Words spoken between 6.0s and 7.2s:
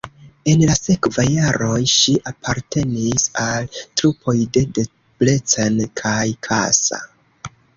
kaj Kassa.